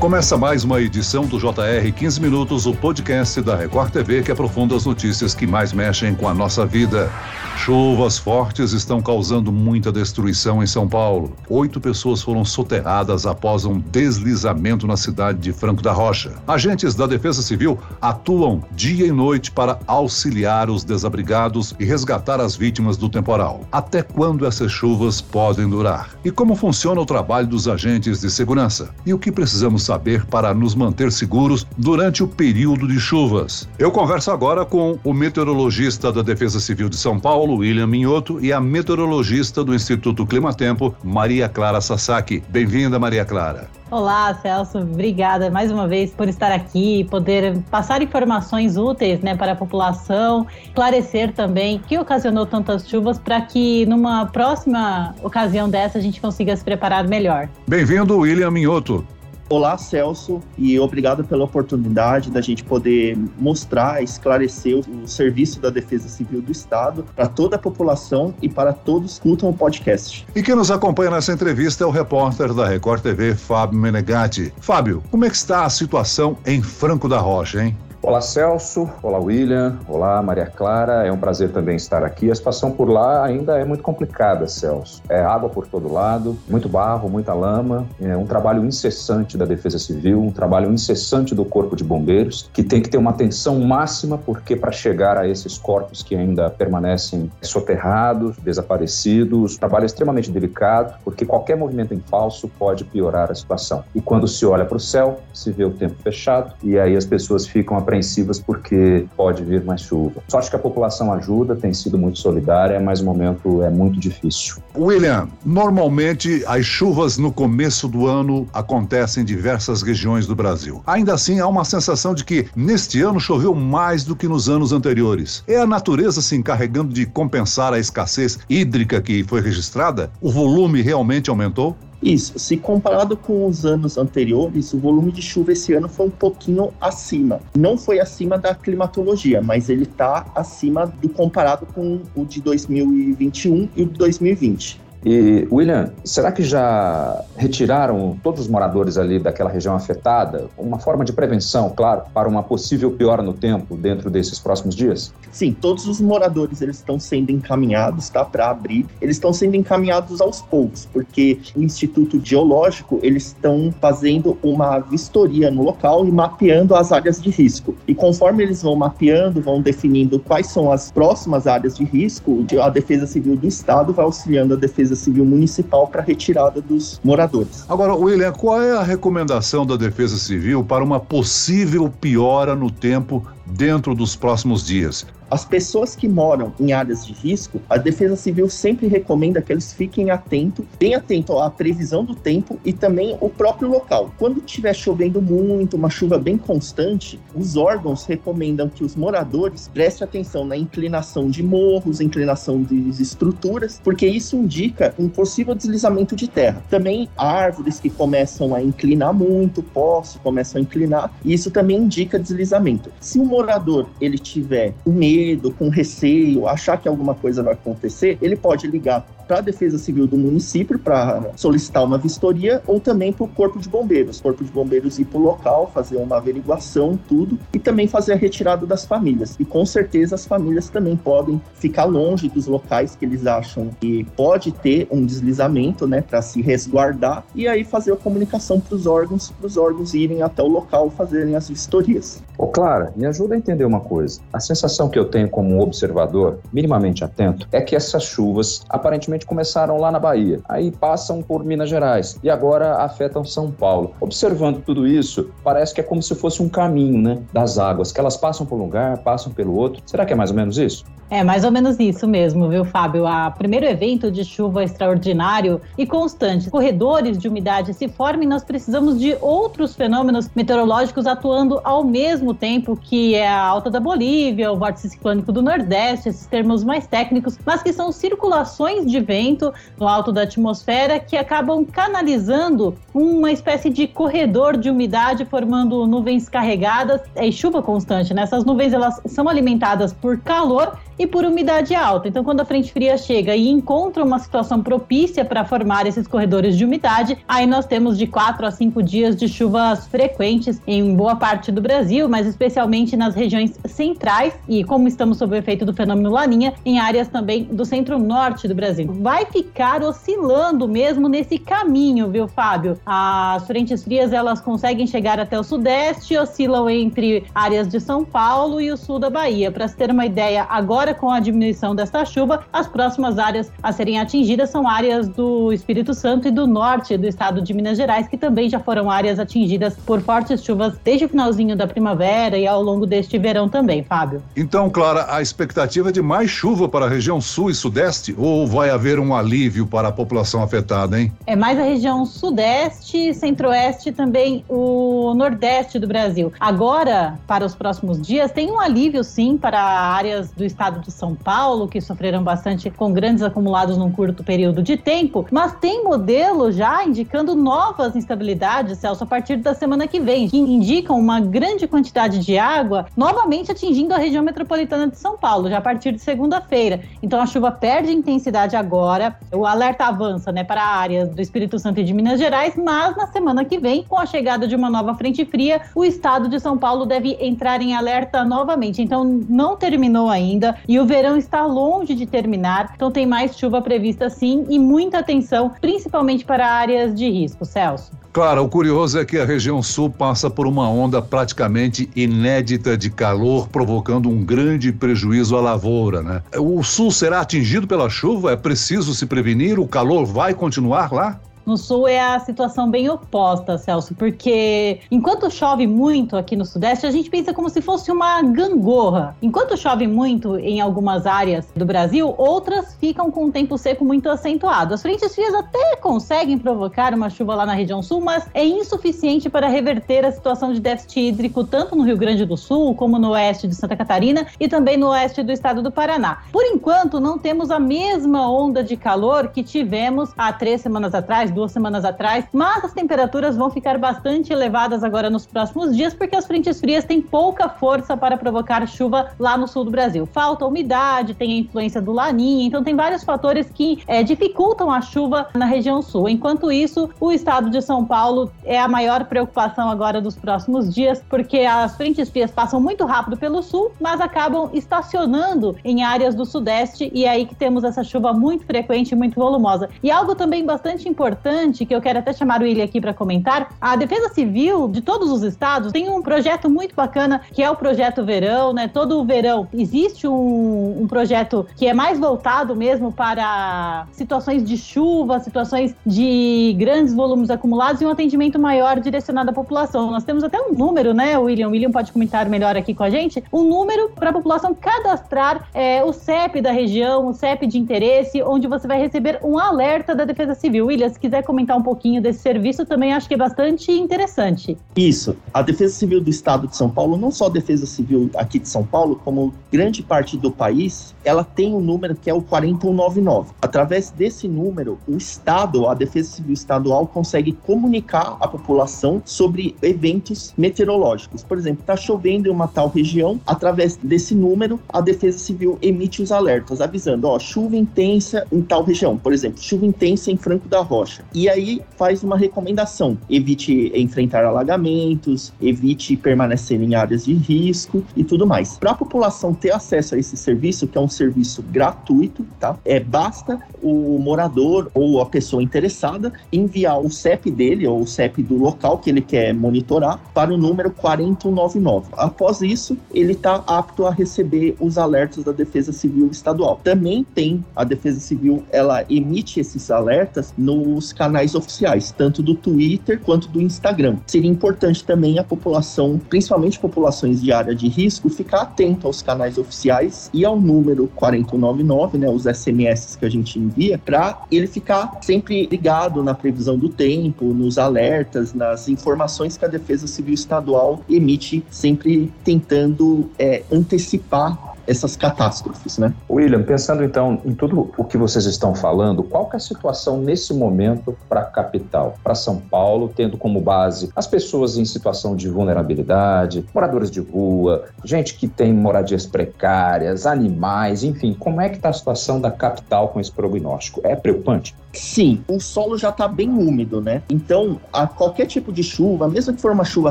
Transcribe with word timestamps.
Começa 0.00 0.38
mais 0.38 0.64
uma 0.64 0.80
edição 0.80 1.26
do 1.26 1.38
JR 1.38 1.92
15 1.94 2.22
Minutos, 2.22 2.64
o 2.64 2.74
podcast 2.74 3.42
da 3.42 3.54
Record 3.54 3.92
TV 3.92 4.22
que 4.22 4.32
aprofunda 4.32 4.74
as 4.74 4.86
notícias 4.86 5.34
que 5.34 5.46
mais 5.46 5.74
mexem 5.74 6.14
com 6.14 6.26
a 6.26 6.32
nossa 6.32 6.64
vida. 6.64 7.12
Chuvas 7.58 8.16
fortes 8.16 8.72
estão 8.72 9.02
causando 9.02 9.52
muita 9.52 9.92
destruição 9.92 10.62
em 10.62 10.66
São 10.66 10.88
Paulo. 10.88 11.36
Oito 11.50 11.78
pessoas 11.78 12.22
foram 12.22 12.46
soterradas 12.46 13.26
após 13.26 13.66
um 13.66 13.78
deslizamento 13.78 14.86
na 14.86 14.96
cidade 14.96 15.38
de 15.38 15.52
Franco 15.52 15.82
da 15.82 15.92
Rocha. 15.92 16.32
Agentes 16.48 16.94
da 16.94 17.06
Defesa 17.06 17.42
Civil 17.42 17.78
atuam 18.00 18.64
dia 18.72 19.06
e 19.06 19.12
noite 19.12 19.50
para 19.50 19.78
auxiliar 19.86 20.70
os 20.70 20.82
desabrigados 20.82 21.74
e 21.78 21.84
resgatar 21.84 22.40
as 22.40 22.56
vítimas 22.56 22.96
do 22.96 23.10
temporal. 23.10 23.60
Até 23.70 24.00
quando 24.00 24.46
essas 24.46 24.72
chuvas 24.72 25.20
podem 25.20 25.68
durar? 25.68 26.08
E 26.24 26.30
como 26.30 26.56
funciona 26.56 27.02
o 27.02 27.06
trabalho 27.06 27.46
dos 27.46 27.68
agentes 27.68 28.22
de 28.22 28.30
segurança? 28.30 28.88
E 29.04 29.12
o 29.12 29.18
que 29.18 29.30
precisamos 29.30 29.89
saber 29.90 30.24
para 30.26 30.54
nos 30.54 30.76
manter 30.76 31.10
seguros 31.10 31.66
durante 31.76 32.22
o 32.22 32.28
período 32.28 32.86
de 32.86 33.00
chuvas? 33.00 33.68
Eu 33.76 33.90
converso 33.90 34.30
agora 34.30 34.64
com 34.64 34.96
o 35.02 35.12
meteorologista 35.12 36.12
da 36.12 36.22
Defesa 36.22 36.60
Civil 36.60 36.88
de 36.88 36.96
São 36.96 37.18
Paulo, 37.18 37.56
William 37.56 37.88
Minhoto 37.88 38.38
e 38.40 38.52
a 38.52 38.60
meteorologista 38.60 39.64
do 39.64 39.74
Instituto 39.74 40.24
Climatempo, 40.24 40.94
Maria 41.02 41.48
Clara 41.48 41.80
Sasaki. 41.80 42.40
Bem-vinda, 42.48 43.00
Maria 43.00 43.24
Clara. 43.24 43.68
Olá, 43.90 44.32
Celso. 44.40 44.78
Obrigada 44.78 45.50
mais 45.50 45.72
uma 45.72 45.88
vez 45.88 46.12
por 46.12 46.28
estar 46.28 46.52
aqui 46.52 47.00
e 47.00 47.04
poder 47.04 47.58
passar 47.68 48.00
informações 48.00 48.76
úteis 48.76 49.20
né, 49.20 49.34
para 49.34 49.52
a 49.52 49.56
população, 49.56 50.46
esclarecer 50.64 51.32
também 51.32 51.78
o 51.78 51.80
que 51.80 51.98
ocasionou 51.98 52.46
tantas 52.46 52.88
chuvas 52.88 53.18
para 53.18 53.40
que 53.40 53.84
numa 53.86 54.26
próxima 54.26 55.16
ocasião 55.20 55.68
dessa 55.68 55.98
a 55.98 56.00
gente 56.00 56.20
consiga 56.20 56.56
se 56.56 56.62
preparar 56.62 57.08
melhor. 57.08 57.48
Bem-vindo, 57.66 58.16
William 58.16 58.52
Minhoto. 58.52 59.04
Olá, 59.52 59.76
Celso, 59.76 60.40
e 60.56 60.78
obrigado 60.78 61.24
pela 61.24 61.44
oportunidade 61.44 62.30
da 62.30 62.40
gente 62.40 62.62
poder 62.62 63.18
mostrar, 63.36 64.00
esclarecer 64.00 64.76
o, 64.76 65.08
serviço 65.08 65.58
da 65.58 65.70
Defesa 65.70 66.08
Civil 66.08 66.40
do 66.40 66.52
Estado 66.52 67.04
para 67.16 67.26
toda 67.26 67.56
a 67.56 67.58
população 67.58 68.32
e 68.40 68.48
para 68.48 68.72
todos 68.72 69.18
que 69.18 69.26
escutam 69.26 69.50
o 69.50 69.52
podcast. 69.52 70.24
E 70.36 70.40
quem 70.40 70.54
nos 70.54 70.70
acompanha 70.70 71.10
nessa 71.10 71.32
entrevista 71.32 71.82
é 71.82 71.86
o 71.86 71.90
repórter 71.90 72.54
da 72.54 72.64
Record 72.64 73.02
TV, 73.02 73.34
Fábio 73.34 73.76
Menegatti. 73.76 74.54
Fábio, 74.60 75.02
como 75.10 75.24
é 75.24 75.28
que 75.28 75.34
está 75.34 75.64
a 75.64 75.68
situação 75.68 76.38
em 76.46 76.62
Franco 76.62 77.08
da 77.08 77.18
Rocha, 77.18 77.64
hein? 77.64 77.76
Olá 78.02 78.22
Celso, 78.22 78.88
olá 79.02 79.18
William, 79.18 79.78
olá 79.86 80.22
Maria 80.22 80.46
Clara, 80.46 81.06
é 81.06 81.12
um 81.12 81.18
prazer 81.18 81.52
também 81.52 81.76
estar 81.76 82.02
aqui. 82.02 82.30
A 82.30 82.34
situação 82.34 82.70
por 82.70 82.88
lá 82.88 83.22
ainda 83.22 83.58
é 83.58 83.64
muito 83.64 83.82
complicada, 83.82 84.48
Celso. 84.48 85.02
É 85.06 85.20
água 85.20 85.50
por 85.50 85.66
todo 85.66 85.92
lado, 85.92 86.34
muito 86.48 86.66
barro, 86.66 87.10
muita 87.10 87.34
lama, 87.34 87.86
é 88.00 88.16
um 88.16 88.24
trabalho 88.24 88.64
incessante 88.64 89.36
da 89.36 89.44
Defesa 89.44 89.78
Civil, 89.78 90.18
um 90.18 90.32
trabalho 90.32 90.72
incessante 90.72 91.34
do 91.34 91.44
Corpo 91.44 91.76
de 91.76 91.84
Bombeiros, 91.84 92.48
que 92.54 92.62
tem 92.62 92.80
que 92.80 92.88
ter 92.88 92.96
uma 92.96 93.10
atenção 93.10 93.60
máxima, 93.60 94.16
porque 94.16 94.56
para 94.56 94.72
chegar 94.72 95.18
a 95.18 95.28
esses 95.28 95.58
corpos 95.58 96.02
que 96.02 96.16
ainda 96.16 96.48
permanecem 96.48 97.30
soterrados, 97.42 98.38
desaparecidos, 98.38 99.58
trabalho 99.58 99.84
extremamente 99.84 100.30
delicado, 100.30 100.94
porque 101.04 101.26
qualquer 101.26 101.54
movimento 101.58 101.92
em 101.92 102.00
falso 102.00 102.48
pode 102.58 102.82
piorar 102.82 103.30
a 103.30 103.34
situação. 103.34 103.84
E 103.94 104.00
quando 104.00 104.26
se 104.26 104.46
olha 104.46 104.64
para 104.64 104.78
o 104.78 104.80
céu, 104.80 105.20
se 105.34 105.52
vê 105.52 105.66
o 105.66 105.70
tempo 105.70 105.96
fechado, 106.02 106.54
e 106.62 106.78
aí 106.78 106.96
as 106.96 107.04
pessoas 107.04 107.46
ficam 107.46 107.76
apreensivas 107.90 108.38
porque 108.38 109.04
pode 109.16 109.42
vir 109.42 109.64
mais 109.64 109.82
chuva. 109.82 110.22
Só 110.28 110.38
acho 110.38 110.48
que 110.48 110.56
a 110.56 110.58
população 110.58 111.12
ajuda, 111.12 111.56
tem 111.56 111.74
sido 111.74 111.98
muito 111.98 112.18
solidária, 112.18 112.78
mas 112.80 113.00
o 113.00 113.04
momento 113.04 113.62
é 113.62 113.70
muito 113.70 113.98
difícil. 113.98 114.56
William, 114.76 115.28
normalmente 115.44 116.44
as 116.46 116.64
chuvas 116.64 117.18
no 117.18 117.32
começo 117.32 117.88
do 117.88 118.06
ano 118.06 118.46
acontecem 118.52 119.22
em 119.22 119.26
diversas 119.26 119.82
regiões 119.82 120.26
do 120.26 120.36
Brasil. 120.36 120.82
Ainda 120.86 121.14
assim, 121.14 121.40
há 121.40 121.48
uma 121.48 121.64
sensação 121.64 122.14
de 122.14 122.24
que 122.24 122.46
neste 122.54 123.02
ano 123.02 123.18
choveu 123.18 123.54
mais 123.54 124.04
do 124.04 124.14
que 124.14 124.28
nos 124.28 124.48
anos 124.48 124.72
anteriores. 124.72 125.42
É 125.48 125.56
a 125.56 125.66
natureza 125.66 126.22
se 126.22 126.36
encarregando 126.36 126.92
de 126.92 127.06
compensar 127.06 127.72
a 127.72 127.78
escassez 127.78 128.38
hídrica 128.48 129.02
que 129.02 129.24
foi 129.24 129.40
registrada? 129.40 130.10
O 130.20 130.30
volume 130.30 130.80
realmente 130.80 131.28
aumentou? 131.28 131.76
Isso, 132.02 132.38
se 132.38 132.56
comparado 132.56 133.16
com 133.16 133.46
os 133.46 133.66
anos 133.66 133.98
anteriores, 133.98 134.72
o 134.72 134.78
volume 134.78 135.12
de 135.12 135.20
chuva 135.20 135.52
esse 135.52 135.74
ano 135.74 135.88
foi 135.88 136.06
um 136.06 136.10
pouquinho 136.10 136.72
acima. 136.80 137.40
Não 137.54 137.76
foi 137.76 138.00
acima 138.00 138.38
da 138.38 138.54
climatologia, 138.54 139.42
mas 139.42 139.68
ele 139.68 139.82
está 139.82 140.26
acima 140.34 140.86
do 140.86 141.10
comparado 141.10 141.66
com 141.66 142.00
o 142.14 142.24
de 142.24 142.40
2021 142.40 143.68
e 143.76 143.82
o 143.82 143.86
de 143.86 143.98
2020. 143.98 144.80
E, 145.04 145.48
William, 145.50 145.92
será 146.04 146.30
que 146.30 146.42
já 146.42 147.24
retiraram 147.36 148.18
todos 148.22 148.42
os 148.42 148.48
moradores 148.48 148.98
ali 148.98 149.18
daquela 149.18 149.50
região 149.50 149.74
afetada? 149.74 150.48
Uma 150.58 150.78
forma 150.78 151.04
de 151.04 151.12
prevenção, 151.12 151.72
claro, 151.74 152.02
para 152.12 152.28
uma 152.28 152.42
possível 152.42 152.90
piora 152.90 153.22
no 153.22 153.32
tempo 153.32 153.76
dentro 153.76 154.10
desses 154.10 154.38
próximos 154.38 154.74
dias? 154.74 155.12
Sim, 155.32 155.52
todos 155.52 155.86
os 155.86 156.00
moradores 156.00 156.60
eles 156.60 156.76
estão 156.76 156.98
sendo 156.98 157.30
encaminhados, 157.30 158.08
tá, 158.08 158.24
para 158.24 158.50
abrir. 158.50 158.86
Eles 159.00 159.16
estão 159.16 159.32
sendo 159.32 159.56
encaminhados 159.56 160.20
aos 160.20 160.42
poucos, 160.42 160.86
porque 160.92 161.38
o 161.56 161.62
Instituto 161.62 162.20
Geológico 162.22 162.98
eles 163.02 163.26
estão 163.28 163.72
fazendo 163.80 164.36
uma 164.42 164.78
vistoria 164.80 165.50
no 165.50 165.62
local 165.62 166.06
e 166.06 166.12
mapeando 166.12 166.74
as 166.74 166.92
áreas 166.92 167.22
de 167.22 167.30
risco. 167.30 167.74
E 167.86 167.94
conforme 167.94 168.42
eles 168.42 168.62
vão 168.62 168.76
mapeando, 168.76 169.40
vão 169.40 169.62
definindo 169.62 170.18
quais 170.18 170.48
são 170.48 170.70
as 170.70 170.90
próximas 170.90 171.46
áreas 171.46 171.76
de 171.76 171.84
risco, 171.84 172.44
a 172.60 172.68
Defesa 172.68 173.06
Civil 173.06 173.36
do 173.36 173.46
Estado 173.46 173.92
vai 173.92 174.04
auxiliando 174.04 174.54
a 174.54 174.56
Defesa 174.56 174.89
Defesa 174.90 174.96
Civil 174.96 175.24
Municipal 175.24 175.86
para 175.86 176.02
retirada 176.02 176.60
dos 176.60 177.00
moradores. 177.04 177.64
Agora, 177.68 177.94
William, 177.94 178.32
qual 178.32 178.60
é 178.60 178.76
a 178.76 178.82
recomendação 178.82 179.64
da 179.64 179.76
Defesa 179.76 180.16
Civil 180.16 180.64
para 180.64 180.82
uma 180.82 180.98
possível 180.98 181.90
piora 182.00 182.54
no 182.54 182.70
tempo 182.70 183.24
dentro 183.46 183.94
dos 183.94 184.16
próximos 184.16 184.66
dias? 184.66 185.06
As 185.30 185.44
pessoas 185.44 185.94
que 185.94 186.08
moram 186.08 186.52
em 186.58 186.72
áreas 186.72 187.06
de 187.06 187.12
risco, 187.12 187.60
a 187.70 187.76
Defesa 187.76 188.16
Civil 188.16 188.50
sempre 188.50 188.88
recomenda 188.88 189.40
que 189.40 189.52
eles 189.52 189.72
fiquem 189.72 190.10
atentos, 190.10 190.64
bem 190.76 190.96
atentos 190.96 191.36
à 191.36 191.48
previsão 191.48 192.04
do 192.04 192.16
tempo 192.16 192.58
e 192.64 192.72
também 192.72 193.16
o 193.20 193.28
próprio 193.28 193.68
local. 193.68 194.12
Quando 194.18 194.38
estiver 194.44 194.74
chovendo 194.74 195.22
muito, 195.22 195.76
uma 195.76 195.88
chuva 195.88 196.18
bem 196.18 196.36
constante, 196.36 197.20
os 197.32 197.56
órgãos 197.56 198.06
recomendam 198.06 198.68
que 198.68 198.82
os 198.82 198.96
moradores 198.96 199.70
prestem 199.72 200.04
atenção 200.04 200.44
na 200.44 200.56
inclinação 200.56 201.30
de 201.30 201.44
morros, 201.44 202.00
inclinação 202.00 202.60
de 202.60 202.90
estruturas, 203.00 203.80
porque 203.84 204.08
isso 204.08 204.34
indica 204.34 204.92
um 204.98 205.08
possível 205.08 205.54
deslizamento 205.54 206.16
de 206.16 206.26
terra. 206.26 206.60
Também 206.68 207.08
árvores 207.16 207.78
que 207.78 207.88
começam 207.88 208.52
a 208.52 208.60
inclinar 208.60 209.14
muito, 209.14 209.62
postes 209.62 210.20
começam 210.20 210.58
a 210.58 210.62
inclinar, 210.62 211.12
e 211.24 211.32
isso 211.32 211.52
também 211.52 211.76
indica 211.76 212.18
deslizamento. 212.18 212.90
Se 213.00 213.20
o 213.20 213.24
morador 213.24 213.86
ele 214.00 214.18
tiver 214.18 214.74
medo 214.84 215.19
medo, 215.20 215.52
com 215.52 215.68
receio, 215.68 216.46
achar 216.46 216.78
que 216.78 216.88
alguma 216.88 217.14
coisa 217.14 217.42
vai 217.42 217.52
acontecer, 217.52 218.16
ele 218.22 218.36
pode 218.36 218.66
ligar 218.66 219.06
para 219.30 219.38
a 219.38 219.42
Defesa 219.42 219.78
Civil 219.78 220.08
do 220.08 220.18
município 220.18 220.76
para 220.76 221.30
solicitar 221.36 221.84
uma 221.84 221.96
vistoria 221.96 222.60
ou 222.66 222.80
também 222.80 223.12
para 223.12 223.22
o 223.22 223.28
Corpo 223.28 223.60
de 223.60 223.68
Bombeiros. 223.68 224.20
Corpo 224.20 224.42
de 224.42 224.50
Bombeiros 224.50 224.98
ir 224.98 225.04
para 225.04 225.20
o 225.20 225.22
local, 225.22 225.70
fazer 225.72 225.98
uma 225.98 226.16
averiguação, 226.16 226.98
tudo, 227.08 227.38
e 227.54 227.58
também 227.60 227.86
fazer 227.86 228.14
a 228.14 228.16
retirada 228.16 228.66
das 228.66 228.84
famílias. 228.84 229.36
E 229.38 229.44
com 229.44 229.64
certeza 229.64 230.16
as 230.16 230.26
famílias 230.26 230.68
também 230.68 230.96
podem 230.96 231.40
ficar 231.54 231.84
longe 231.84 232.28
dos 232.28 232.48
locais 232.48 232.96
que 232.96 233.04
eles 233.04 233.24
acham 233.24 233.70
que 233.80 234.02
pode 234.16 234.50
ter 234.50 234.88
um 234.90 235.06
deslizamento, 235.06 235.86
né, 235.86 236.00
para 236.00 236.20
se 236.22 236.42
resguardar 236.42 237.24
e 237.32 237.46
aí 237.46 237.62
fazer 237.62 237.92
a 237.92 237.96
comunicação 237.96 238.58
para 238.58 238.74
os 238.74 238.84
órgãos, 238.84 239.30
para 239.30 239.46
os 239.46 239.56
órgãos 239.56 239.94
irem 239.94 240.22
até 240.22 240.42
o 240.42 240.48
local 240.48 240.90
fazerem 240.90 241.36
as 241.36 241.48
vistorias. 241.48 242.20
Ô, 242.36 242.48
Clara, 242.48 242.92
me 242.96 243.06
ajuda 243.06 243.36
a 243.36 243.38
entender 243.38 243.64
uma 243.64 243.80
coisa. 243.80 244.20
A 244.32 244.40
sensação 244.40 244.88
que 244.88 244.98
eu 244.98 245.04
tenho 245.04 245.28
como 245.28 245.54
um 245.54 245.60
observador, 245.60 246.40
minimamente 246.52 247.04
atento, 247.04 247.46
é 247.52 247.60
que 247.60 247.76
essas 247.76 248.02
chuvas 248.02 248.64
aparentemente 248.68 249.19
começaram 249.26 249.78
lá 249.78 249.90
na 249.90 249.98
Bahia, 249.98 250.40
aí 250.48 250.70
passam 250.70 251.22
por 251.22 251.44
Minas 251.44 251.68
Gerais 251.68 252.18
e 252.22 252.30
agora 252.30 252.76
afetam 252.76 253.24
São 253.24 253.50
Paulo. 253.50 253.92
Observando 254.00 254.62
tudo 254.62 254.86
isso, 254.86 255.30
parece 255.42 255.74
que 255.74 255.80
é 255.80 255.84
como 255.84 256.02
se 256.02 256.14
fosse 256.14 256.42
um 256.42 256.48
caminho, 256.48 257.00
né, 257.00 257.18
das 257.32 257.58
águas, 257.58 257.92
que 257.92 258.00
elas 258.00 258.16
passam 258.16 258.46
por 258.46 258.56
um 258.56 258.64
lugar, 258.64 258.98
passam 258.98 259.32
pelo 259.32 259.54
outro. 259.54 259.82
Será 259.86 260.06
que 260.06 260.12
é 260.12 260.16
mais 260.16 260.30
ou 260.30 260.36
menos 260.36 260.58
isso? 260.58 260.84
É 261.10 261.24
mais 261.24 261.42
ou 261.42 261.50
menos 261.50 261.76
isso 261.80 262.06
mesmo, 262.06 262.48
viu, 262.48 262.64
Fábio? 262.64 263.04
A 263.04 263.32
primeiro 263.32 263.66
evento 263.66 264.12
de 264.12 264.24
chuva 264.24 264.62
extraordinário 264.62 265.60
e 265.76 265.84
constante, 265.84 266.48
corredores 266.48 267.18
de 267.18 267.26
umidade 267.26 267.74
se 267.74 267.88
formam 267.88 268.20
nós 268.30 268.44
precisamos 268.44 269.00
de 269.00 269.16
outros 269.20 269.74
fenômenos 269.74 270.30
meteorológicos 270.34 271.06
atuando 271.06 271.60
ao 271.64 271.82
mesmo 271.82 272.32
tempo, 272.32 272.76
que 272.76 273.14
é 273.14 273.28
a 273.28 273.42
alta 273.42 273.70
da 273.70 273.80
Bolívia, 273.80 274.52
o 274.52 274.56
vórtice 274.56 274.90
ciclônico 274.90 275.32
do 275.32 275.42
Nordeste, 275.42 276.08
esses 276.08 276.26
termos 276.26 276.62
mais 276.62 276.86
técnicos, 276.86 277.38
mas 277.44 277.62
que 277.62 277.72
são 277.72 277.90
circulações 277.90 278.86
de 278.86 278.99
vento 279.00 279.52
no 279.78 279.86
alto 279.86 280.12
da 280.12 280.22
atmosfera 280.22 280.98
que 280.98 281.16
acabam 281.16 281.64
canalizando 281.64 282.76
uma 282.92 283.30
espécie 283.30 283.70
de 283.70 283.86
corredor 283.86 284.56
de 284.56 284.70
umidade, 284.70 285.24
formando 285.24 285.86
nuvens 285.86 286.28
carregadas 286.28 287.00
e 287.16 287.32
chuva 287.32 287.62
constante. 287.62 288.12
Né? 288.12 288.22
Essas 288.22 288.44
nuvens 288.44 288.72
elas 288.72 289.00
são 289.06 289.28
alimentadas 289.28 289.92
por 289.92 290.18
calor 290.18 290.78
e 291.00 291.06
por 291.06 291.24
umidade 291.24 291.74
alta. 291.74 292.08
Então, 292.08 292.22
quando 292.22 292.40
a 292.40 292.44
frente 292.44 292.70
fria 292.70 292.98
chega 292.98 293.34
e 293.34 293.48
encontra 293.48 294.04
uma 294.04 294.18
situação 294.18 294.62
propícia 294.62 295.24
para 295.24 295.46
formar 295.46 295.86
esses 295.86 296.06
corredores 296.06 296.58
de 296.58 296.64
umidade, 296.66 297.16
aí 297.26 297.46
nós 297.46 297.64
temos 297.64 297.96
de 297.96 298.06
4 298.06 298.44
a 298.44 298.50
5 298.50 298.82
dias 298.82 299.16
de 299.16 299.26
chuvas 299.26 299.86
frequentes 299.86 300.60
em 300.66 300.94
boa 300.94 301.16
parte 301.16 301.50
do 301.50 301.62
Brasil, 301.62 302.06
mas 302.06 302.26
especialmente 302.26 302.98
nas 302.98 303.14
regiões 303.14 303.58
centrais 303.64 304.34
e, 304.46 304.62
como 304.62 304.86
estamos 304.88 305.16
sob 305.16 305.34
o 305.34 305.38
efeito 305.38 305.64
do 305.64 305.72
fenômeno 305.72 306.10
Laninha, 306.10 306.52
em 306.66 306.78
áreas 306.78 307.08
também 307.08 307.44
do 307.44 307.64
centro-norte 307.64 308.46
do 308.46 308.54
Brasil. 308.54 308.86
Vai 309.00 309.24
ficar 309.24 309.82
oscilando 309.82 310.68
mesmo 310.68 311.08
nesse 311.08 311.38
caminho, 311.38 312.10
viu, 312.10 312.28
Fábio? 312.28 312.78
As 312.84 313.46
frentes 313.46 313.82
frias 313.82 314.12
elas 314.12 314.38
conseguem 314.38 314.86
chegar 314.86 315.18
até 315.18 315.40
o 315.40 315.42
sudeste, 315.42 316.18
oscilam 316.18 316.68
entre 316.68 317.24
áreas 317.34 317.66
de 317.66 317.80
São 317.80 318.04
Paulo 318.04 318.60
e 318.60 318.70
o 318.70 318.76
sul 318.76 318.98
da 318.98 319.08
Bahia. 319.08 319.50
Para 319.50 319.66
se 319.66 319.74
ter 319.74 319.90
uma 319.90 320.04
ideia, 320.04 320.46
agora 320.50 320.89
com 320.94 321.10
a 321.10 321.20
diminuição 321.20 321.74
desta 321.74 322.04
chuva, 322.04 322.44
as 322.52 322.66
próximas 322.66 323.18
áreas 323.18 323.50
a 323.62 323.72
serem 323.72 324.00
atingidas 324.00 324.50
são 324.50 324.66
áreas 324.66 325.08
do 325.08 325.52
Espírito 325.52 325.94
Santo 325.94 326.28
e 326.28 326.30
do 326.30 326.46
norte 326.46 326.96
do 326.96 327.06
estado 327.06 327.40
de 327.42 327.52
Minas 327.54 327.76
Gerais, 327.76 328.08
que 328.08 328.16
também 328.16 328.48
já 328.48 328.60
foram 328.60 328.90
áreas 328.90 329.18
atingidas 329.18 329.76
por 329.76 330.00
fortes 330.00 330.42
chuvas 330.42 330.74
desde 330.84 331.04
o 331.04 331.08
finalzinho 331.08 331.56
da 331.56 331.66
primavera 331.66 332.36
e 332.38 332.46
ao 332.46 332.62
longo 332.62 332.86
deste 332.86 333.18
verão 333.18 333.48
também, 333.48 333.82
Fábio. 333.84 334.22
Então, 334.36 334.70
Clara, 334.70 335.06
a 335.08 335.22
expectativa 335.22 335.88
é 335.90 335.92
de 335.92 336.02
mais 336.02 336.30
chuva 336.30 336.68
para 336.68 336.86
a 336.86 336.88
região 336.88 337.20
sul 337.20 337.50
e 337.50 337.54
sudeste 337.54 338.14
ou 338.18 338.46
vai 338.46 338.70
haver 338.70 338.98
um 338.98 339.14
alívio 339.14 339.66
para 339.66 339.88
a 339.88 339.92
população 339.92 340.42
afetada, 340.42 341.00
hein? 341.00 341.12
É 341.26 341.36
mais 341.36 341.58
a 341.58 341.62
região 341.62 342.04
sudeste, 342.04 343.14
centro-oeste 343.14 343.90
e 343.90 343.92
também 343.92 344.44
o 344.48 345.14
nordeste 345.14 345.78
do 345.78 345.86
Brasil. 345.86 346.32
Agora, 346.40 347.18
para 347.26 347.44
os 347.44 347.54
próximos 347.54 348.00
dias, 348.00 348.32
tem 348.32 348.50
um 348.50 348.58
alívio 348.58 349.04
sim 349.04 349.36
para 349.36 349.60
áreas 349.60 350.30
do 350.32 350.44
estado 350.44 350.79
de 350.80 350.90
São 350.90 351.14
Paulo, 351.14 351.68
que 351.68 351.80
sofreram 351.80 352.22
bastante 352.22 352.70
com 352.70 352.92
grandes 352.92 353.22
acumulados 353.22 353.76
num 353.76 353.90
curto 353.90 354.24
período 354.24 354.62
de 354.62 354.76
tempo, 354.76 355.26
mas 355.30 355.54
tem 355.54 355.84
modelo 355.84 356.50
já 356.50 356.84
indicando 356.84 357.34
novas 357.34 357.94
instabilidades, 357.96 358.78
Celso, 358.78 359.04
a 359.04 359.06
partir 359.06 359.36
da 359.36 359.54
semana 359.54 359.86
que 359.86 360.00
vem, 360.00 360.28
que 360.28 360.38
indicam 360.38 360.98
uma 360.98 361.20
grande 361.20 361.66
quantidade 361.66 362.18
de 362.18 362.38
água 362.38 362.86
novamente 362.96 363.50
atingindo 363.50 363.94
a 363.94 363.98
região 363.98 364.22
metropolitana 364.22 364.88
de 364.88 364.98
São 364.98 365.16
Paulo, 365.16 365.48
já 365.48 365.58
a 365.58 365.62
partir 365.62 365.92
de 365.92 365.98
segunda-feira. 365.98 366.80
Então 367.02 367.20
a 367.20 367.26
chuva 367.26 367.50
perde 367.50 367.92
intensidade 367.92 368.56
agora, 368.56 369.16
o 369.32 369.46
alerta 369.46 369.84
avança 369.84 370.32
né, 370.32 370.44
para 370.44 370.62
áreas 370.62 371.08
do 371.08 371.20
Espírito 371.20 371.58
Santo 371.58 371.80
e 371.80 371.84
de 371.84 371.92
Minas 371.92 372.18
Gerais, 372.18 372.54
mas 372.56 372.96
na 372.96 373.06
semana 373.06 373.44
que 373.44 373.58
vem, 373.58 373.84
com 373.84 373.98
a 373.98 374.06
chegada 374.06 374.46
de 374.46 374.54
uma 374.56 374.70
nova 374.70 374.94
frente 374.94 375.24
fria, 375.24 375.60
o 375.74 375.84
estado 375.84 376.28
de 376.28 376.38
São 376.40 376.56
Paulo 376.56 376.86
deve 376.86 377.16
entrar 377.20 377.60
em 377.60 377.74
alerta 377.74 378.24
novamente. 378.24 378.82
Então 378.82 379.04
não 379.04 379.56
terminou 379.56 380.08
ainda 380.08 380.56
e 380.68 380.78
o 380.78 380.86
verão 380.86 381.16
está 381.16 381.44
longe 381.44 381.94
de 381.94 382.06
terminar, 382.06 382.72
então 382.74 382.90
tem 382.90 383.06
mais 383.06 383.36
chuva 383.36 383.60
prevista 383.60 384.08
sim 384.08 384.46
e 384.48 384.58
muita 384.58 384.98
atenção, 384.98 385.52
principalmente 385.60 386.24
para 386.24 386.46
áreas 386.46 386.94
de 386.94 387.08
risco. 387.08 387.44
Celso. 387.44 387.92
Claro, 388.12 388.42
o 388.42 388.48
curioso 388.48 388.98
é 388.98 389.04
que 389.04 389.18
a 389.18 389.24
região 389.24 389.62
sul 389.62 389.88
passa 389.88 390.28
por 390.28 390.46
uma 390.46 390.68
onda 390.68 391.00
praticamente 391.00 391.88
inédita 391.94 392.76
de 392.76 392.90
calor, 392.90 393.48
provocando 393.48 394.08
um 394.08 394.24
grande 394.24 394.72
prejuízo 394.72 395.36
à 395.36 395.40
lavoura, 395.40 396.02
né? 396.02 396.22
O 396.36 396.62
sul 396.64 396.90
será 396.90 397.20
atingido 397.20 397.68
pela 397.68 397.88
chuva? 397.88 398.32
É 398.32 398.36
preciso 398.36 398.94
se 398.94 399.06
prevenir? 399.06 399.60
O 399.60 399.68
calor 399.68 400.04
vai 400.04 400.34
continuar 400.34 400.92
lá? 400.92 401.20
No 401.50 401.56
sul 401.56 401.88
é 401.88 401.98
a 401.98 402.20
situação 402.20 402.70
bem 402.70 402.88
oposta, 402.88 403.58
Celso, 403.58 403.92
porque 403.96 404.78
enquanto 404.88 405.28
chove 405.28 405.66
muito 405.66 406.16
aqui 406.16 406.36
no 406.36 406.44
sudeste, 406.44 406.86
a 406.86 406.92
gente 406.92 407.10
pensa 407.10 407.34
como 407.34 407.50
se 407.50 407.60
fosse 407.60 407.90
uma 407.90 408.22
gangorra. 408.22 409.16
Enquanto 409.20 409.56
chove 409.56 409.88
muito 409.88 410.38
em 410.38 410.60
algumas 410.60 411.08
áreas 411.08 411.48
do 411.56 411.66
Brasil, 411.66 412.14
outras 412.16 412.76
ficam 412.76 413.10
com 413.10 413.24
um 413.24 413.32
tempo 413.32 413.58
seco 413.58 413.84
muito 413.84 414.08
acentuado. 414.08 414.74
As 414.74 414.80
frentes 414.80 415.12
frias 415.12 415.34
até 415.34 415.74
conseguem 415.74 416.38
provocar 416.38 416.94
uma 416.94 417.10
chuva 417.10 417.34
lá 417.34 417.44
na 417.44 417.52
região 417.52 417.82
sul, 417.82 418.00
mas 418.00 418.28
é 418.32 418.44
insuficiente 418.44 419.28
para 419.28 419.48
reverter 419.48 420.06
a 420.06 420.12
situação 420.12 420.52
de 420.52 420.60
déficit 420.60 421.00
hídrico 421.00 421.42
tanto 421.42 421.74
no 421.74 421.82
Rio 421.82 421.96
Grande 421.96 422.24
do 422.24 422.36
Sul 422.36 422.76
como 422.76 422.96
no 422.96 423.10
oeste 423.10 423.48
de 423.48 423.56
Santa 423.56 423.76
Catarina 423.76 424.24
e 424.38 424.46
também 424.46 424.76
no 424.76 424.90
oeste 424.90 425.20
do 425.20 425.32
estado 425.32 425.64
do 425.64 425.72
Paraná. 425.72 426.22
Por 426.30 426.44
enquanto, 426.44 427.00
não 427.00 427.18
temos 427.18 427.50
a 427.50 427.58
mesma 427.58 428.30
onda 428.30 428.62
de 428.62 428.76
calor 428.76 429.30
que 429.30 429.42
tivemos 429.42 430.10
há 430.16 430.32
três 430.32 430.60
semanas 430.60 430.94
atrás, 430.94 431.32
duas 431.40 431.52
semanas 431.52 431.86
atrás, 431.86 432.26
mas 432.34 432.62
as 432.62 432.72
temperaturas 432.74 433.34
vão 433.34 433.48
ficar 433.48 433.78
bastante 433.78 434.30
elevadas 434.30 434.84
agora 434.84 435.08
nos 435.08 435.24
próximos 435.24 435.74
dias, 435.74 435.94
porque 435.94 436.14
as 436.14 436.26
frentes 436.26 436.60
frias 436.60 436.84
têm 436.84 437.00
pouca 437.00 437.48
força 437.48 437.96
para 437.96 438.18
provocar 438.18 438.66
chuva 438.68 439.12
lá 439.18 439.38
no 439.38 439.48
sul 439.48 439.64
do 439.64 439.70
Brasil. 439.70 440.04
Falta 440.04 440.44
umidade, 440.44 441.14
tem 441.14 441.32
a 441.32 441.36
influência 441.38 441.80
do 441.80 441.92
laninha, 441.92 442.46
então 442.46 442.62
tem 442.62 442.76
vários 442.76 443.02
fatores 443.02 443.48
que 443.48 443.82
é, 443.86 444.02
dificultam 444.02 444.70
a 444.70 444.82
chuva 444.82 445.28
na 445.34 445.46
região 445.46 445.80
sul. 445.80 446.10
Enquanto 446.10 446.52
isso, 446.52 446.90
o 447.00 447.10
estado 447.10 447.48
de 447.48 447.62
São 447.62 447.86
Paulo 447.86 448.30
é 448.44 448.60
a 448.60 448.68
maior 448.68 449.06
preocupação 449.06 449.70
agora 449.70 449.98
dos 449.98 450.16
próximos 450.16 450.74
dias, 450.74 451.02
porque 451.08 451.38
as 451.38 451.74
frentes 451.74 452.10
frias 452.10 452.30
passam 452.30 452.60
muito 452.60 452.84
rápido 452.84 453.16
pelo 453.16 453.42
sul, 453.42 453.72
mas 453.80 453.98
acabam 453.98 454.50
estacionando 454.52 455.56
em 455.64 455.82
áreas 455.82 456.14
do 456.14 456.26
sudeste 456.26 456.90
e 456.92 457.06
é 457.06 457.08
aí 457.08 457.24
que 457.24 457.34
temos 457.34 457.64
essa 457.64 457.82
chuva 457.82 458.12
muito 458.12 458.44
frequente, 458.44 458.94
muito 458.94 459.18
volumosa. 459.18 459.70
E 459.82 459.90
algo 459.90 460.14
também 460.14 460.44
bastante 460.44 460.86
importante 460.86 461.29
importante, 461.30 461.64
que 461.64 461.74
eu 461.74 461.80
quero 461.80 461.98
até 461.98 462.12
chamar 462.12 462.40
o 462.40 462.44
William 462.44 462.64
aqui 462.64 462.80
para 462.80 462.92
comentar, 462.92 463.54
a 463.60 463.76
Defesa 463.76 464.08
Civil 464.08 464.68
de 464.68 464.80
todos 464.80 465.10
os 465.10 465.22
estados 465.22 465.72
tem 465.72 465.88
um 465.88 466.02
projeto 466.02 466.50
muito 466.50 466.74
bacana, 466.74 467.20
que 467.32 467.42
é 467.42 467.50
o 467.50 467.56
Projeto 467.56 468.04
Verão, 468.04 468.52
né? 468.52 468.68
Todo 468.68 469.04
verão 469.04 469.46
existe 469.52 470.06
um, 470.06 470.82
um 470.82 470.86
projeto 470.86 471.46
que 471.56 471.66
é 471.66 471.74
mais 471.74 471.98
voltado 471.98 472.56
mesmo 472.56 472.92
para 472.92 473.86
situações 473.92 474.44
de 474.44 474.56
chuva, 474.56 475.20
situações 475.20 475.74
de 475.86 476.54
grandes 476.58 476.92
volumes 476.92 477.30
acumulados 477.30 477.80
e 477.80 477.86
um 477.86 477.90
atendimento 477.90 478.38
maior 478.38 478.80
direcionado 478.80 479.30
à 479.30 479.32
população. 479.32 479.90
Nós 479.90 480.04
temos 480.04 480.24
até 480.24 480.40
um 480.40 480.52
número, 480.52 480.92
né, 480.92 481.16
William? 481.18 481.48
William 481.48 481.70
pode 481.70 481.92
comentar 481.92 482.28
melhor 482.28 482.56
aqui 482.56 482.74
com 482.74 482.82
a 482.82 482.90
gente. 482.90 483.22
Um 483.32 483.44
número 483.44 483.90
para 483.90 484.10
a 484.10 484.12
população 484.12 484.54
cadastrar 484.54 485.48
é, 485.54 485.84
o 485.84 485.92
CEP 485.92 486.40
da 486.40 486.50
região, 486.50 487.08
o 487.08 487.14
CEP 487.14 487.46
de 487.46 487.58
interesse, 487.58 488.22
onde 488.22 488.46
você 488.46 488.66
vai 488.66 488.78
receber 488.80 489.20
um 489.22 489.38
alerta 489.38 489.94
da 489.94 490.04
Defesa 490.04 490.34
Civil. 490.34 490.66
William, 490.66 490.88
se 490.88 490.98
quiser 490.98 491.09
comentar 491.22 491.56
um 491.56 491.62
pouquinho 491.62 492.00
desse 492.00 492.20
serviço, 492.20 492.64
também 492.64 492.92
acho 492.92 493.08
que 493.08 493.14
é 493.14 493.16
bastante 493.16 493.72
interessante. 493.72 494.56
Isso. 494.76 495.16
A 495.32 495.42
Defesa 495.42 495.74
Civil 495.74 496.00
do 496.00 496.10
Estado 496.10 496.46
de 496.46 496.56
São 496.56 496.70
Paulo, 496.70 496.96
não 496.96 497.10
só 497.10 497.26
a 497.26 497.28
Defesa 497.30 497.66
Civil 497.66 498.10
aqui 498.14 498.38
de 498.38 498.48
São 498.48 498.64
Paulo, 498.64 499.00
como 499.04 499.34
grande 499.52 499.82
parte 499.82 500.16
do 500.16 500.30
país, 500.30 500.94
ela 501.04 501.24
tem 501.24 501.54
um 501.54 501.60
número 501.60 501.94
que 501.94 502.08
é 502.08 502.14
o 502.14 502.22
4199. 502.22 503.32
Através 503.40 503.90
desse 503.90 504.28
número, 504.28 504.78
o 504.86 504.96
Estado, 504.96 505.66
a 505.68 505.74
Defesa 505.74 506.10
Civil 506.10 506.34
Estadual, 506.34 506.86
consegue 506.86 507.32
comunicar 507.32 508.16
à 508.20 508.28
população 508.28 509.02
sobre 509.04 509.56
eventos 509.62 510.32
meteorológicos. 510.36 511.22
Por 511.22 511.38
exemplo, 511.38 511.60
está 511.60 511.76
chovendo 511.76 512.28
em 512.28 512.30
uma 512.30 512.48
tal 512.48 512.68
região, 512.68 513.20
através 513.26 513.76
desse 513.76 514.14
número, 514.14 514.60
a 514.68 514.80
Defesa 514.80 515.18
Civil 515.18 515.58
emite 515.62 516.02
os 516.02 516.12
alertas, 516.12 516.60
avisando, 516.60 517.08
ó, 517.08 517.18
chuva 517.18 517.56
intensa 517.56 518.26
em 518.30 518.42
tal 518.42 518.62
região. 518.62 518.96
Por 518.96 519.12
exemplo, 519.12 519.40
chuva 519.40 519.66
intensa 519.66 520.10
em 520.10 520.16
Franco 520.16 520.48
da 520.48 520.60
Rocha. 520.60 520.99
E 521.14 521.28
aí 521.28 521.62
faz 521.76 522.02
uma 522.02 522.16
recomendação: 522.16 522.96
evite 523.08 523.72
enfrentar 523.74 524.24
alagamentos, 524.24 525.32
evite 525.40 525.96
permanecer 525.96 526.60
em 526.60 526.74
áreas 526.74 527.04
de 527.04 527.14
risco 527.14 527.84
e 527.96 528.04
tudo 528.04 528.26
mais. 528.26 528.58
Para 528.58 528.72
a 528.72 528.74
população 528.74 529.34
ter 529.34 529.52
acesso 529.52 529.94
a 529.94 529.98
esse 529.98 530.16
serviço, 530.16 530.66
que 530.66 530.78
é 530.78 530.80
um 530.80 530.88
serviço 530.88 531.42
gratuito, 531.42 532.26
tá? 532.38 532.56
É 532.64 532.80
basta 532.80 533.40
o 533.62 533.98
morador 533.98 534.70
ou 534.74 535.00
a 535.00 535.06
pessoa 535.06 535.42
interessada 535.42 536.12
enviar 536.32 536.80
o 536.80 536.90
CEP 536.90 537.30
dele 537.30 537.66
ou 537.66 537.82
o 537.82 537.86
CEP 537.86 538.22
do 538.22 538.36
local 538.36 538.78
que 538.78 538.90
ele 538.90 539.00
quer 539.00 539.32
monitorar 539.34 540.00
para 540.14 540.32
o 540.32 540.36
número 540.36 540.70
4199. 540.70 541.88
Após 541.92 542.40
isso, 542.40 542.76
ele 542.92 543.12
está 543.12 543.42
apto 543.46 543.86
a 543.86 543.90
receber 543.90 544.56
os 544.60 544.78
alertas 544.78 545.24
da 545.24 545.32
Defesa 545.32 545.72
Civil 545.72 546.08
Estadual. 546.10 546.60
Também 546.62 547.04
tem 547.14 547.44
a 547.54 547.64
Defesa 547.64 548.00
Civil, 548.00 548.44
ela 548.50 548.84
emite 548.88 549.40
esses 549.40 549.70
alertas 549.70 550.32
nos 550.36 550.89
canais 550.92 551.34
oficiais, 551.34 551.92
tanto 551.96 552.22
do 552.22 552.34
Twitter 552.34 553.00
quanto 553.00 553.28
do 553.28 553.40
Instagram. 553.40 553.96
Seria 554.06 554.30
importante 554.30 554.84
também 554.84 555.18
a 555.18 555.24
população, 555.24 556.00
principalmente 556.08 556.58
populações 556.58 557.22
de 557.22 557.32
área 557.32 557.54
de 557.54 557.68
risco, 557.68 558.08
ficar 558.08 558.42
atento 558.42 558.86
aos 558.86 559.02
canais 559.02 559.38
oficiais 559.38 560.10
e 560.12 560.24
ao 560.24 560.40
número 560.40 560.88
4099, 560.94 561.98
né, 561.98 562.08
os 562.08 562.24
SMS 562.24 562.96
que 562.96 563.04
a 563.04 563.10
gente 563.10 563.38
envia, 563.38 563.78
para 563.78 564.22
ele 564.30 564.46
ficar 564.46 564.98
sempre 565.02 565.46
ligado 565.46 566.02
na 566.02 566.14
previsão 566.14 566.58
do 566.58 566.68
tempo, 566.68 567.26
nos 567.26 567.58
alertas, 567.58 568.34
nas 568.34 568.68
informações 568.68 569.36
que 569.36 569.44
a 569.44 569.48
Defesa 569.48 569.86
Civil 569.86 570.14
Estadual 570.14 570.80
emite, 570.88 571.44
sempre 571.50 572.12
tentando 572.24 573.10
é, 573.18 573.42
antecipar 573.50 574.49
essas 574.66 574.96
catástrofes, 574.96 575.78
né? 575.78 575.92
William, 576.08 576.42
pensando 576.42 576.84
então 576.84 577.20
em 577.24 577.34
tudo 577.34 577.70
o 577.76 577.84
que 577.84 577.96
vocês 577.96 578.24
estão 578.26 578.54
falando, 578.54 579.02
qual 579.02 579.26
que 579.26 579.36
é 579.36 579.38
a 579.38 579.40
situação 579.40 579.98
nesse 579.98 580.32
momento 580.34 580.96
para 581.08 581.20
a 581.20 581.24
capital, 581.24 581.94
para 582.02 582.14
São 582.14 582.36
Paulo, 582.36 582.92
tendo 582.94 583.16
como 583.16 583.40
base 583.40 583.90
as 583.94 584.06
pessoas 584.06 584.56
em 584.56 584.64
situação 584.64 585.16
de 585.16 585.28
vulnerabilidade, 585.28 586.44
moradores 586.54 586.90
de 586.90 587.00
rua, 587.00 587.64
gente 587.84 588.14
que 588.14 588.28
tem 588.28 588.52
moradias 588.52 589.06
precárias, 589.06 590.06
animais, 590.06 590.84
enfim, 590.84 591.14
como 591.18 591.40
é 591.40 591.48
que 591.48 591.56
está 591.56 591.68
a 591.68 591.72
situação 591.72 592.20
da 592.20 592.30
capital 592.30 592.88
com 592.88 593.00
esse 593.00 593.10
prognóstico? 593.10 593.80
É 593.84 593.96
preocupante? 593.96 594.54
Sim, 594.72 595.22
o 595.26 595.40
solo 595.40 595.76
já 595.76 595.88
está 595.88 596.06
bem 596.06 596.30
úmido, 596.30 596.80
né? 596.80 597.02
Então, 597.10 597.60
a 597.72 597.86
qualquer 597.86 598.26
tipo 598.26 598.52
de 598.52 598.62
chuva, 598.62 599.08
mesmo 599.08 599.34
que 599.34 599.40
for 599.40 599.50
uma 599.50 599.64
chuva 599.64 599.90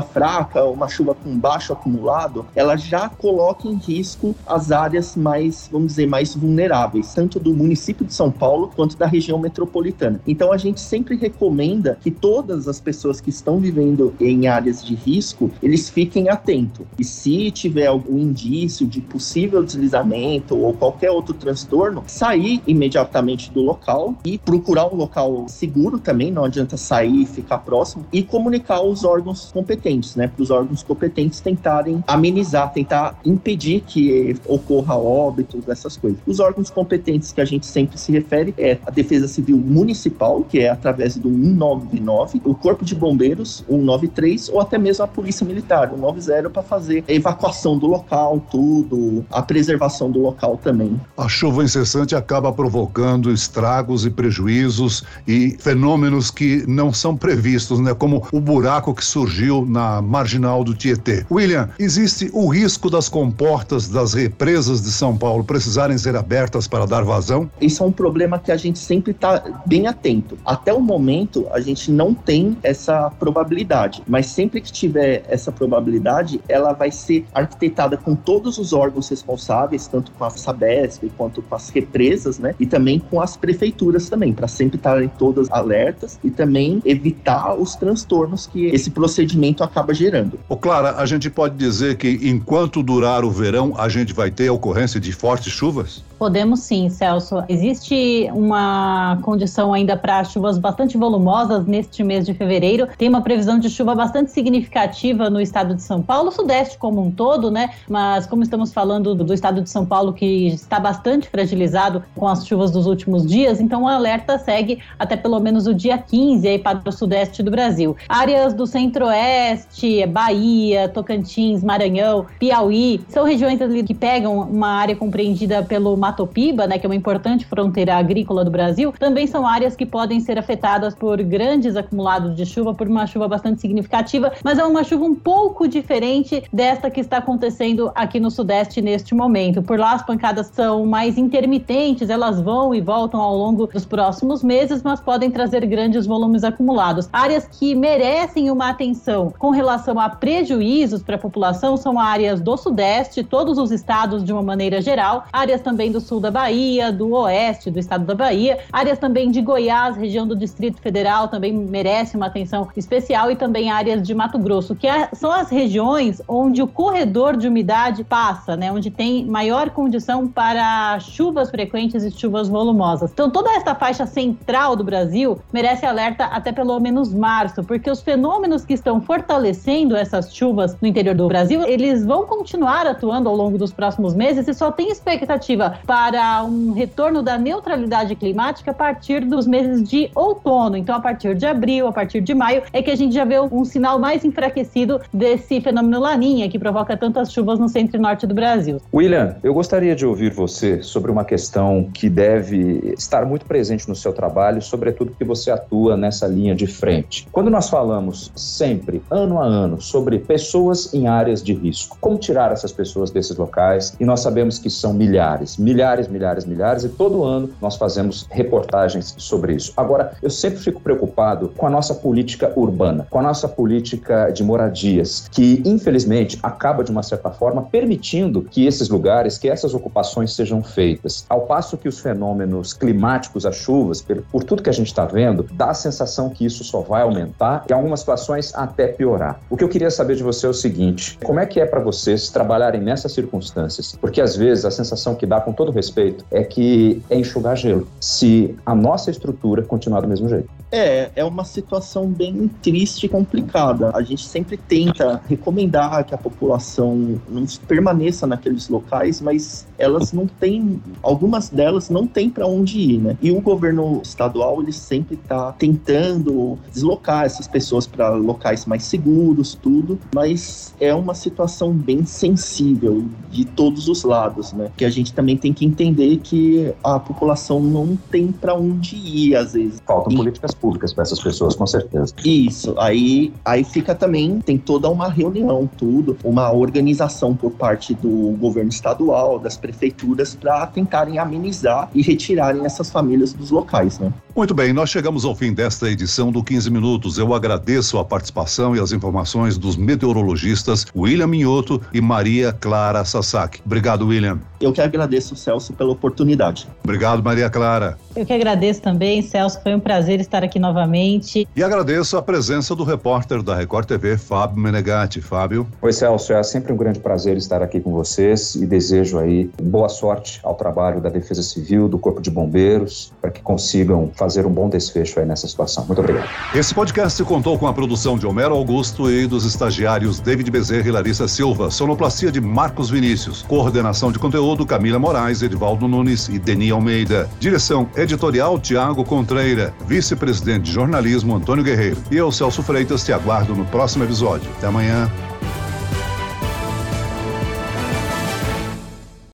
fraca 0.00 0.62
ou 0.64 0.72
uma 0.72 0.88
chuva 0.88 1.14
com 1.14 1.38
baixo 1.38 1.72
acumulado, 1.72 2.46
ela 2.54 2.76
já 2.76 3.08
coloca 3.08 3.68
em 3.68 3.74
risco 3.74 4.34
as 4.46 4.69
áreas 4.72 5.16
mais, 5.16 5.68
vamos 5.70 5.88
dizer, 5.88 6.06
mais 6.06 6.34
vulneráveis, 6.34 7.14
tanto 7.14 7.38
do 7.38 7.54
município 7.54 8.04
de 8.04 8.14
São 8.14 8.30
Paulo 8.30 8.70
quanto 8.74 8.96
da 8.96 9.06
região 9.06 9.38
metropolitana. 9.38 10.20
Então, 10.26 10.52
a 10.52 10.56
gente 10.56 10.80
sempre 10.80 11.16
recomenda 11.16 11.98
que 12.00 12.10
todas 12.10 12.68
as 12.68 12.80
pessoas 12.80 13.20
que 13.20 13.30
estão 13.30 13.58
vivendo 13.58 14.14
em 14.20 14.48
áreas 14.48 14.84
de 14.84 14.94
risco, 14.94 15.50
eles 15.62 15.88
fiquem 15.88 16.28
atentos. 16.28 16.86
E 16.98 17.04
se 17.04 17.50
tiver 17.50 17.86
algum 17.86 18.18
indício 18.18 18.86
de 18.86 19.00
possível 19.00 19.62
deslizamento 19.62 20.56
ou 20.56 20.72
qualquer 20.72 21.10
outro 21.10 21.34
transtorno, 21.34 22.02
sair 22.06 22.62
imediatamente 22.66 23.50
do 23.50 23.60
local 23.60 24.14
e 24.24 24.38
procurar 24.38 24.86
um 24.92 24.96
local 24.96 25.46
seguro 25.48 25.98
também, 25.98 26.30
não 26.30 26.44
adianta 26.44 26.76
sair 26.76 27.22
e 27.22 27.26
ficar 27.26 27.58
próximo, 27.58 28.04
e 28.12 28.22
comunicar 28.22 28.76
aos 28.76 29.04
órgãos 29.04 29.50
competentes, 29.52 30.16
né? 30.16 30.28
Para 30.28 30.42
os 30.42 30.50
órgãos 30.50 30.82
competentes 30.82 31.40
tentarem 31.40 32.02
amenizar, 32.06 32.72
tentar 32.72 33.18
impedir 33.24 33.82
que 33.86 34.36
ocorra 34.52 34.96
óbitos, 34.96 35.68
essas 35.68 35.96
coisas. 35.96 36.18
Os 36.26 36.40
órgãos 36.40 36.70
competentes 36.70 37.32
que 37.32 37.40
a 37.40 37.44
gente 37.44 37.66
sempre 37.66 37.98
se 37.98 38.12
refere 38.12 38.54
é 38.58 38.78
a 38.86 38.90
Defesa 38.90 39.28
Civil 39.28 39.56
Municipal, 39.56 40.42
que 40.42 40.60
é 40.60 40.70
através 40.70 41.16
do 41.16 41.28
199, 41.28 42.40
o 42.44 42.54
Corpo 42.54 42.84
de 42.84 42.94
Bombeiros, 42.94 43.64
193, 43.68 44.48
ou 44.50 44.60
até 44.60 44.78
mesmo 44.78 45.04
a 45.04 45.08
Polícia 45.08 45.46
Militar, 45.46 45.90
190, 45.90 46.50
para 46.50 46.62
fazer 46.62 47.04
a 47.08 47.12
evacuação 47.12 47.78
do 47.78 47.86
local, 47.86 48.42
tudo, 48.50 49.24
a 49.30 49.42
preservação 49.42 50.10
do 50.10 50.20
local 50.20 50.58
também. 50.62 51.00
A 51.16 51.28
chuva 51.28 51.62
incessante 51.62 52.14
acaba 52.14 52.52
provocando 52.52 53.32
estragos 53.32 54.04
e 54.04 54.10
prejuízos 54.10 54.40
prejuízos 54.50 55.04
e 55.26 55.56
fenômenos 55.58 56.30
que 56.30 56.64
não 56.66 56.92
são 56.92 57.16
previstos, 57.16 57.78
né? 57.80 57.94
Como 57.94 58.26
o 58.32 58.40
buraco 58.40 58.94
que 58.94 59.04
surgiu 59.04 59.66
na 59.66 60.00
marginal 60.00 60.64
do 60.64 60.74
Tietê. 60.74 61.24
William, 61.30 61.68
existe 61.78 62.30
o 62.32 62.48
risco 62.48 62.88
das 62.90 63.08
comportas 63.08 63.88
das 63.88 64.14
represas 64.14 64.39
de 64.40 64.90
São 64.90 65.16
Paulo 65.16 65.44
precisarem 65.44 65.98
ser 65.98 66.16
abertas 66.16 66.66
para 66.66 66.86
dar 66.86 67.04
vazão? 67.04 67.50
Isso 67.60 67.82
é 67.82 67.86
um 67.86 67.92
problema 67.92 68.38
que 68.38 68.50
a 68.50 68.56
gente 68.56 68.78
sempre 68.78 69.10
está 69.10 69.60
bem 69.66 69.86
atento. 69.86 70.38
Até 70.46 70.72
o 70.72 70.80
momento, 70.80 71.46
a 71.52 71.60
gente 71.60 71.90
não 71.90 72.14
tem 72.14 72.56
essa 72.62 73.10
probabilidade, 73.10 74.02
mas 74.08 74.26
sempre 74.26 74.62
que 74.62 74.72
tiver 74.72 75.22
essa 75.28 75.52
probabilidade, 75.52 76.40
ela 76.48 76.72
vai 76.72 76.90
ser 76.90 77.26
arquitetada 77.34 77.98
com 77.98 78.14
todos 78.14 78.56
os 78.56 78.72
órgãos 78.72 79.08
responsáveis, 79.10 79.86
tanto 79.86 80.10
com 80.12 80.24
a 80.24 80.30
Sabesp 80.30 81.10
quanto 81.18 81.42
com 81.42 81.54
as 81.54 81.68
represas, 81.68 82.38
né? 82.38 82.54
E 82.58 82.64
também 82.64 82.98
com 82.98 83.20
as 83.20 83.36
prefeituras 83.36 84.08
também, 84.08 84.32
para 84.32 84.48
sempre 84.48 84.76
estarem 84.76 85.08
todas 85.18 85.50
alertas 85.50 86.18
e 86.24 86.30
também 86.30 86.80
evitar 86.86 87.54
os 87.54 87.74
transtornos 87.76 88.46
que 88.46 88.66
esse 88.66 88.90
procedimento 88.90 89.62
acaba 89.62 89.92
gerando. 89.92 90.40
Ô 90.48 90.56
Clara, 90.56 90.96
a 90.96 91.04
gente 91.04 91.28
pode 91.28 91.56
dizer 91.56 91.96
que 91.96 92.20
enquanto 92.22 92.82
durar 92.82 93.22
o 93.22 93.30
verão, 93.30 93.74
a 93.76 93.88
gente 93.88 94.14
vai 94.14 94.29
ter 94.32 94.48
a 94.48 94.52
ocorrência 94.52 95.00
de 95.00 95.12
fortes 95.12 95.52
chuvas? 95.52 96.04
Podemos 96.20 96.60
sim, 96.60 96.90
Celso. 96.90 97.42
Existe 97.48 98.28
uma 98.34 99.18
condição 99.22 99.72
ainda 99.72 99.96
para 99.96 100.22
chuvas 100.22 100.58
bastante 100.58 100.98
volumosas 100.98 101.64
neste 101.64 102.04
mês 102.04 102.26
de 102.26 102.34
fevereiro. 102.34 102.86
Tem 102.98 103.08
uma 103.08 103.22
previsão 103.22 103.58
de 103.58 103.70
chuva 103.70 103.94
bastante 103.94 104.30
significativa 104.30 105.30
no 105.30 105.40
estado 105.40 105.74
de 105.74 105.82
São 105.82 106.02
Paulo, 106.02 106.30
sudeste 106.30 106.76
como 106.76 107.00
um 107.00 107.10
todo, 107.10 107.50
né? 107.50 107.70
Mas 107.88 108.26
como 108.26 108.42
estamos 108.42 108.70
falando 108.70 109.14
do 109.14 109.32
estado 109.32 109.62
de 109.62 109.70
São 109.70 109.86
Paulo 109.86 110.12
que 110.12 110.48
está 110.48 110.78
bastante 110.78 111.26
fragilizado 111.26 112.04
com 112.14 112.28
as 112.28 112.46
chuvas 112.46 112.70
dos 112.70 112.86
últimos 112.86 113.24
dias, 113.26 113.58
então 113.58 113.84
o 113.84 113.88
alerta 113.88 114.38
segue 114.38 114.78
até 114.98 115.16
pelo 115.16 115.40
menos 115.40 115.66
o 115.66 115.72
dia 115.72 115.96
15 115.96 116.46
aí 116.46 116.58
para 116.58 116.82
o 116.86 116.92
sudeste 116.92 117.42
do 117.42 117.50
Brasil. 117.50 117.96
Áreas 118.06 118.52
do 118.52 118.66
centro-oeste, 118.66 120.04
Bahia, 120.04 120.86
Tocantins, 120.86 121.64
Maranhão, 121.64 122.26
Piauí, 122.38 123.00
são 123.08 123.24
regiões 123.24 123.62
ali 123.62 123.82
que 123.82 123.94
pegam 123.94 124.38
uma 124.40 124.68
área 124.68 124.94
compreendida 124.94 125.62
pelo 125.62 125.96
Mato 126.10 126.26
Piba, 126.26 126.66
né, 126.66 126.76
que 126.76 126.84
é 126.84 126.88
uma 126.88 126.96
importante 126.96 127.46
fronteira 127.46 127.94
agrícola 127.94 128.44
do 128.44 128.50
Brasil, 128.50 128.92
também 128.98 129.28
são 129.28 129.46
áreas 129.46 129.76
que 129.76 129.86
podem 129.86 130.18
ser 130.18 130.36
afetadas 130.36 130.92
por 130.92 131.22
grandes 131.22 131.76
acumulados 131.76 132.34
de 132.34 132.44
chuva, 132.44 132.74
por 132.74 132.88
uma 132.88 133.06
chuva 133.06 133.28
bastante 133.28 133.60
significativa, 133.60 134.32
mas 134.42 134.58
é 134.58 134.64
uma 134.64 134.82
chuva 134.82 135.04
um 135.04 135.14
pouco 135.14 135.68
diferente 135.68 136.42
desta 136.52 136.90
que 136.90 136.98
está 136.98 137.18
acontecendo 137.18 137.92
aqui 137.94 138.18
no 138.18 138.28
Sudeste 138.28 138.82
neste 138.82 139.14
momento. 139.14 139.62
Por 139.62 139.78
lá 139.78 139.92
as 139.92 140.02
pancadas 140.02 140.48
são 140.48 140.84
mais 140.84 141.16
intermitentes, 141.16 142.10
elas 142.10 142.40
vão 142.40 142.74
e 142.74 142.80
voltam 142.80 143.20
ao 143.20 143.36
longo 143.36 143.68
dos 143.68 143.86
próximos 143.86 144.42
meses, 144.42 144.82
mas 144.82 144.98
podem 144.98 145.30
trazer 145.30 145.64
grandes 145.64 146.06
volumes 146.06 146.42
acumulados. 146.42 147.08
Áreas 147.12 147.46
que 147.46 147.72
merecem 147.72 148.50
uma 148.50 148.70
atenção 148.70 149.32
com 149.38 149.50
relação 149.50 150.00
a 150.00 150.08
prejuízos 150.08 151.04
para 151.04 151.14
a 151.14 151.18
população 151.20 151.76
são 151.76 152.00
áreas 152.00 152.40
do 152.40 152.56
Sudeste, 152.56 153.22
todos 153.22 153.58
os 153.58 153.70
estados 153.70 154.24
de 154.24 154.32
uma 154.32 154.42
maneira 154.42 154.82
geral, 154.82 155.24
áreas 155.32 155.60
também 155.60 155.92
do 155.92 155.99
do 156.00 156.06
sul 156.06 156.20
da 156.20 156.30
Bahia, 156.30 156.90
do 156.90 157.12
oeste 157.12 157.70
do 157.70 157.78
estado 157.78 158.04
da 158.04 158.14
Bahia, 158.14 158.58
áreas 158.72 158.98
também 158.98 159.30
de 159.30 159.40
Goiás, 159.42 159.96
região 159.96 160.26
do 160.26 160.34
Distrito 160.34 160.80
Federal, 160.80 161.28
também 161.28 161.52
merece 161.52 162.16
uma 162.16 162.26
atenção 162.26 162.66
especial, 162.76 163.30
e 163.30 163.36
também 163.36 163.70
áreas 163.70 164.02
de 164.02 164.14
Mato 164.14 164.38
Grosso, 164.38 164.74
que 164.74 164.86
é, 164.86 165.08
são 165.12 165.30
as 165.30 165.50
regiões 165.50 166.22
onde 166.26 166.62
o 166.62 166.66
corredor 166.66 167.36
de 167.36 167.46
umidade 167.46 168.02
passa, 168.02 168.56
né, 168.56 168.72
onde 168.72 168.90
tem 168.90 169.26
maior 169.26 169.70
condição 169.70 170.26
para 170.26 170.98
chuvas 171.00 171.50
frequentes 171.50 172.02
e 172.02 172.10
chuvas 172.10 172.48
volumosas. 172.48 173.10
Então, 173.12 173.30
toda 173.30 173.50
esta 173.52 173.74
faixa 173.74 174.06
central 174.06 174.74
do 174.74 174.82
Brasil 174.82 175.38
merece 175.52 175.84
alerta 175.84 176.24
até 176.24 176.50
pelo 176.50 176.78
menos 176.80 177.12
março, 177.12 177.62
porque 177.62 177.90
os 177.90 178.00
fenômenos 178.00 178.64
que 178.64 178.72
estão 178.72 179.00
fortalecendo 179.00 179.94
essas 179.94 180.34
chuvas 180.34 180.76
no 180.80 180.88
interior 180.88 181.14
do 181.14 181.28
Brasil, 181.28 181.62
eles 181.62 182.04
vão 182.06 182.24
continuar 182.26 182.86
atuando 182.86 183.28
ao 183.28 183.36
longo 183.36 183.58
dos 183.58 183.72
próximos 183.72 184.14
meses 184.14 184.48
e 184.48 184.54
só 184.54 184.70
tem 184.70 184.90
expectativa 184.90 185.78
para 185.90 186.44
um 186.44 186.70
retorno 186.70 187.20
da 187.20 187.36
neutralidade 187.36 188.14
climática 188.14 188.70
a 188.70 188.74
partir 188.74 189.24
dos 189.24 189.44
meses 189.44 189.82
de 189.82 190.08
outono. 190.14 190.76
Então, 190.76 190.94
a 190.94 191.00
partir 191.00 191.34
de 191.34 191.44
abril, 191.44 191.88
a 191.88 191.92
partir 191.92 192.20
de 192.20 192.32
maio, 192.32 192.62
é 192.72 192.80
que 192.80 192.92
a 192.92 192.94
gente 192.94 193.12
já 193.12 193.24
vê 193.24 193.40
um 193.40 193.64
sinal 193.64 193.98
mais 193.98 194.24
enfraquecido 194.24 195.00
desse 195.12 195.60
fenômeno 195.60 195.98
laninha 195.98 196.48
que 196.48 196.60
provoca 196.60 196.96
tantas 196.96 197.32
chuvas 197.32 197.58
no 197.58 197.68
centro 197.68 197.96
e 197.96 198.00
norte 198.00 198.24
do 198.24 198.32
Brasil. 198.32 198.80
William, 198.94 199.34
eu 199.42 199.52
gostaria 199.52 199.96
de 199.96 200.06
ouvir 200.06 200.32
você 200.32 200.80
sobre 200.80 201.10
uma 201.10 201.24
questão 201.24 201.90
que 201.92 202.08
deve 202.08 202.94
estar 202.96 203.26
muito 203.26 203.44
presente 203.44 203.88
no 203.88 203.96
seu 203.96 204.12
trabalho, 204.12 204.62
sobretudo 204.62 205.12
que 205.18 205.24
você 205.24 205.50
atua 205.50 205.96
nessa 205.96 206.28
linha 206.28 206.54
de 206.54 206.68
frente. 206.68 207.26
Quando 207.32 207.50
nós 207.50 207.68
falamos 207.68 208.30
sempre, 208.36 209.02
ano 209.10 209.42
a 209.42 209.44
ano, 209.44 209.80
sobre 209.80 210.20
pessoas 210.20 210.94
em 210.94 211.08
áreas 211.08 211.42
de 211.42 211.52
risco, 211.52 211.98
como 212.00 212.16
tirar 212.16 212.52
essas 212.52 212.70
pessoas 212.70 213.10
desses 213.10 213.36
locais, 213.36 213.96
e 213.98 214.04
nós 214.04 214.20
sabemos 214.20 214.56
que 214.56 214.70
são 214.70 214.94
milhares, 214.94 215.56
milhares 215.56 215.79
milhares, 215.80 216.08
milhares, 216.08 216.44
milhares, 216.44 216.84
e 216.84 216.90
todo 216.90 217.24
ano 217.24 217.50
nós 217.60 217.76
fazemos 217.76 218.26
reportagens 218.30 219.14
sobre 219.16 219.54
isso. 219.54 219.72
Agora, 219.74 220.12
eu 220.22 220.28
sempre 220.28 220.58
fico 220.58 220.78
preocupado 220.78 221.48
com 221.56 221.66
a 221.66 221.70
nossa 221.70 221.94
política 221.94 222.52
urbana, 222.54 223.06
com 223.08 223.18
a 223.18 223.22
nossa 223.22 223.48
política 223.48 224.30
de 224.30 224.44
moradias, 224.44 225.26
que 225.30 225.62
infelizmente 225.64 226.38
acaba 226.42 226.84
de 226.84 226.90
uma 226.90 227.02
certa 227.02 227.30
forma 227.30 227.62
permitindo 227.62 228.42
que 228.42 228.66
esses 228.66 228.90
lugares, 228.90 229.38
que 229.38 229.48
essas 229.48 229.72
ocupações 229.72 230.34
sejam 230.34 230.62
feitas. 230.62 231.24
Ao 231.30 231.42
passo 231.42 231.78
que 231.78 231.88
os 231.88 231.98
fenômenos 231.98 232.74
climáticos, 232.74 233.46
as 233.46 233.56
chuvas, 233.56 234.04
por 234.30 234.44
tudo 234.44 234.62
que 234.62 234.68
a 234.68 234.74
gente 234.74 234.88
está 234.88 235.06
vendo, 235.06 235.46
dá 235.52 235.70
a 235.70 235.74
sensação 235.74 236.28
que 236.28 236.44
isso 236.44 236.62
só 236.62 236.80
vai 236.80 237.02
aumentar 237.02 237.64
e 237.68 237.72
em 237.72 237.74
algumas 237.74 238.00
situações 238.00 238.52
até 238.54 238.88
piorar. 238.88 239.40
O 239.48 239.56
que 239.56 239.64
eu 239.64 239.68
queria 239.68 239.90
saber 239.90 240.16
de 240.16 240.22
você 240.22 240.46
é 240.46 240.50
o 240.50 240.54
seguinte: 240.54 241.18
como 241.24 241.40
é 241.40 241.46
que 241.46 241.58
é 241.58 241.64
para 241.64 241.80
vocês 241.80 242.28
trabalharem 242.28 242.82
nessas 242.82 243.12
circunstâncias? 243.12 243.96
Porque 243.98 244.20
às 244.20 244.36
vezes 244.36 244.64
a 244.64 244.70
sensação 244.70 245.14
que 245.14 245.26
dá 245.26 245.40
com 245.40 245.52
todo 245.60 245.72
respeito, 245.72 246.24
é 246.30 246.42
que 246.42 247.02
é 247.10 247.18
enxugar 247.18 247.54
gelo. 247.54 247.86
Se 248.00 248.56
a 248.64 248.74
nossa 248.74 249.10
estrutura 249.10 249.62
continuar 249.62 250.00
do 250.00 250.08
mesmo 250.08 250.26
jeito. 250.26 250.48
É, 250.72 251.10
é 251.16 251.24
uma 251.24 251.44
situação 251.44 252.06
bem 252.06 252.48
triste 252.62 253.04
e 253.04 253.08
complicada. 253.08 253.90
A 253.94 254.02
gente 254.02 254.24
sempre 254.24 254.56
tenta 254.56 255.20
recomendar 255.28 256.04
que 256.04 256.14
a 256.14 256.18
população 256.18 257.20
não 257.28 257.44
permaneça 257.66 258.26
naqueles 258.26 258.68
locais, 258.68 259.20
mas 259.20 259.66
elas 259.76 260.12
não 260.12 260.26
têm, 260.26 260.80
algumas 261.02 261.50
delas 261.50 261.90
não 261.90 262.06
têm 262.06 262.30
para 262.30 262.46
onde 262.46 262.78
ir, 262.78 262.98
né? 262.98 263.18
E 263.20 263.30
o 263.30 263.40
governo 263.40 264.00
estadual 264.02 264.62
ele 264.62 264.72
sempre 264.72 265.16
está 265.16 265.52
tentando 265.52 266.56
deslocar 266.72 267.24
essas 267.24 267.48
pessoas 267.48 267.86
para 267.86 268.10
locais 268.10 268.64
mais 268.64 268.84
seguros, 268.84 269.58
tudo, 269.60 269.98
mas 270.14 270.74
é 270.80 270.94
uma 270.94 271.14
situação 271.14 271.72
bem 271.72 272.06
sensível 272.06 273.04
de 273.30 273.44
todos 273.44 273.88
os 273.88 274.04
lados, 274.04 274.52
né? 274.52 274.70
Que 274.76 274.84
a 274.84 274.90
gente 274.90 275.12
também 275.12 275.36
tem 275.36 275.49
que 275.52 275.64
entender 275.64 276.18
que 276.18 276.72
a 276.82 276.98
população 276.98 277.60
não 277.60 277.96
tem 278.10 278.32
para 278.32 278.54
onde 278.54 278.96
ir 278.96 279.36
às 279.36 279.52
vezes. 279.52 279.80
Faltam 279.86 280.12
e... 280.12 280.16
políticas 280.16 280.54
públicas 280.54 280.92
para 280.92 281.02
essas 281.02 281.20
pessoas, 281.20 281.54
com 281.54 281.66
certeza. 281.66 282.14
Isso, 282.24 282.74
aí, 282.78 283.32
aí 283.44 283.64
fica 283.64 283.94
também, 283.94 284.40
tem 284.40 284.58
toda 284.58 284.88
uma 284.88 285.08
reunião, 285.08 285.68
tudo, 285.78 286.16
uma 286.24 286.52
organização 286.52 287.34
por 287.34 287.52
parte 287.52 287.94
do 287.94 288.36
governo 288.38 288.70
estadual, 288.70 289.38
das 289.38 289.56
prefeituras, 289.56 290.34
para 290.34 290.66
tentarem 290.66 291.18
amenizar 291.18 291.90
e 291.94 292.02
retirarem 292.02 292.64
essas 292.64 292.90
famílias 292.90 293.32
dos 293.32 293.50
locais, 293.50 293.98
né? 293.98 294.12
Muito 294.36 294.54
bem, 294.54 294.72
nós 294.72 294.88
chegamos 294.88 295.24
ao 295.24 295.34
fim 295.34 295.52
desta 295.52 295.90
edição 295.90 296.30
do 296.30 296.42
15 296.42 296.70
Minutos. 296.70 297.18
Eu 297.18 297.34
agradeço 297.34 297.98
a 297.98 298.04
participação 298.04 298.76
e 298.76 298.80
as 298.80 298.92
informações 298.92 299.58
dos 299.58 299.76
meteorologistas 299.76 300.86
William 300.96 301.26
Minhoto 301.26 301.80
e 301.92 302.00
Maria 302.00 302.52
Clara 302.52 303.04
Sasaki. 303.04 303.60
Obrigado, 303.66 304.06
William. 304.06 304.38
Eu 304.60 304.72
que 304.72 304.80
agradeço, 304.80 305.34
Celso, 305.40 305.72
pela 305.72 305.90
oportunidade. 305.90 306.68
Obrigado, 306.84 307.22
Maria 307.22 307.48
Clara. 307.48 307.98
Eu 308.14 308.26
que 308.26 308.32
agradeço 308.32 308.82
também, 308.82 309.22
Celso. 309.22 309.60
Foi 309.62 309.74
um 309.74 309.80
prazer 309.80 310.20
estar 310.20 310.44
aqui 310.44 310.58
novamente. 310.58 311.48
E 311.54 311.62
agradeço 311.62 312.16
a 312.16 312.22
presença 312.22 312.74
do 312.74 312.84
repórter 312.84 313.42
da 313.42 313.54
Record 313.54 313.86
TV, 313.86 314.18
Fábio 314.18 314.58
Menegatti. 314.58 315.20
Fábio. 315.20 315.66
Oi, 315.80 315.92
Celso. 315.92 316.32
É 316.32 316.42
sempre 316.42 316.72
um 316.72 316.76
grande 316.76 316.98
prazer 316.98 317.36
estar 317.36 317.62
aqui 317.62 317.80
com 317.80 317.92
vocês 317.92 318.56
e 318.56 318.66
desejo 318.66 319.18
aí 319.18 319.48
boa 319.62 319.88
sorte 319.88 320.40
ao 320.42 320.56
trabalho 320.56 321.00
da 321.00 321.08
Defesa 321.08 321.42
Civil, 321.42 321.88
do 321.88 321.98
Corpo 321.98 322.20
de 322.20 322.30
Bombeiros, 322.30 323.12
para 323.20 323.30
que 323.30 323.40
consigam 323.40 324.10
fazer 324.16 324.44
um 324.44 324.50
bom 324.50 324.68
desfecho 324.68 325.20
aí 325.20 325.26
nessa 325.26 325.46
situação. 325.46 325.86
Muito 325.86 326.00
obrigado. 326.00 326.28
Esse 326.52 326.74
podcast 326.74 327.22
contou 327.22 327.56
com 327.56 327.68
a 327.68 327.72
produção 327.72 328.18
de 328.18 328.26
Homero 328.26 328.56
Augusto 328.56 329.08
e 329.08 329.26
dos 329.26 329.44
estagiários 329.44 330.18
David 330.18 330.50
Bezerra 330.50 330.88
e 330.88 330.90
Larissa 330.90 331.28
Silva, 331.28 331.70
sonoplastia 331.70 332.32
de 332.32 332.40
Marcos 332.40 332.90
Vinícius, 332.90 333.42
coordenação 333.42 334.10
de 334.10 334.18
conteúdo 334.18 334.66
Camila 334.66 334.98
Moraes, 334.98 335.29
Edivaldo 335.42 335.86
Nunes 335.86 336.28
e 336.28 336.38
Deni 336.38 336.70
Almeida, 336.70 337.28
direção 337.38 337.88
editorial 337.96 338.58
Tiago 338.58 339.04
Contreira, 339.04 339.72
vice-presidente 339.86 340.64
de 340.64 340.72
jornalismo 340.72 341.34
Antônio 341.34 341.64
Guerreiro. 341.64 341.98
E 342.10 342.16
eu, 342.16 342.30
Celso 342.32 342.62
Freitas, 342.62 343.04
te 343.04 343.12
aguardo 343.12 343.54
no 343.54 343.64
próximo 343.64 344.04
episódio. 344.04 344.50
Até 344.58 344.66
amanhã. 344.66 345.10